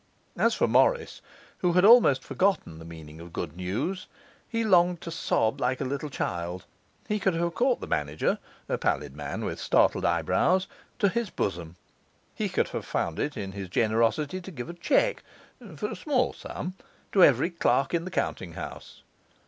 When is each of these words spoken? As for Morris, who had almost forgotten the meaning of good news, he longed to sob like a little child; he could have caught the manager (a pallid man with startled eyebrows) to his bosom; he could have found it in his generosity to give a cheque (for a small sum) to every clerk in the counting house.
As 0.35 0.55
for 0.55 0.67
Morris, 0.67 1.21
who 1.59 1.73
had 1.73 1.85
almost 1.85 2.23
forgotten 2.23 2.79
the 2.79 2.85
meaning 2.85 3.19
of 3.21 3.31
good 3.31 3.55
news, 3.55 4.07
he 4.49 4.63
longed 4.63 4.99
to 5.01 5.11
sob 5.11 5.61
like 5.61 5.79
a 5.79 5.83
little 5.85 6.09
child; 6.09 6.65
he 7.07 7.19
could 7.19 7.35
have 7.35 7.53
caught 7.53 7.81
the 7.81 7.85
manager 7.85 8.39
(a 8.67 8.79
pallid 8.79 9.15
man 9.15 9.45
with 9.45 9.59
startled 9.59 10.03
eyebrows) 10.03 10.65
to 10.97 11.07
his 11.07 11.29
bosom; 11.29 11.75
he 12.33 12.49
could 12.49 12.69
have 12.69 12.83
found 12.83 13.19
it 13.19 13.37
in 13.37 13.51
his 13.51 13.69
generosity 13.69 14.41
to 14.41 14.49
give 14.49 14.69
a 14.69 14.73
cheque 14.73 15.21
(for 15.75 15.91
a 15.91 15.95
small 15.95 16.33
sum) 16.33 16.73
to 17.11 17.23
every 17.23 17.51
clerk 17.51 17.93
in 17.93 18.03
the 18.03 18.09
counting 18.09 18.53
house. 18.53 19.03